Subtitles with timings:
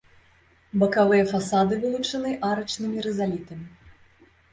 [0.83, 3.67] Бакавыя фасады вылучаны арачнымі рызалітамі.